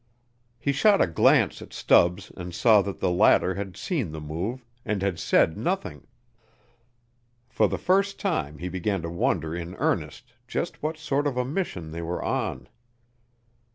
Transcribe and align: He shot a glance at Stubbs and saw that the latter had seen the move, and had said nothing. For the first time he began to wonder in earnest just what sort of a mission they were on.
He 0.57 0.71
shot 0.71 0.99
a 0.99 1.05
glance 1.05 1.61
at 1.61 1.73
Stubbs 1.73 2.31
and 2.35 2.55
saw 2.55 2.81
that 2.81 2.99
the 2.99 3.11
latter 3.11 3.53
had 3.53 3.77
seen 3.77 4.11
the 4.13 4.19
move, 4.19 4.65
and 4.83 4.99
had 5.03 5.19
said 5.19 5.55
nothing. 5.55 6.07
For 7.47 7.67
the 7.67 7.77
first 7.77 8.19
time 8.19 8.57
he 8.57 8.67
began 8.67 9.03
to 9.03 9.11
wonder 9.11 9.55
in 9.55 9.75
earnest 9.75 10.33
just 10.47 10.81
what 10.81 10.97
sort 10.97 11.27
of 11.27 11.37
a 11.37 11.45
mission 11.45 11.91
they 11.91 12.01
were 12.01 12.23
on. 12.23 12.67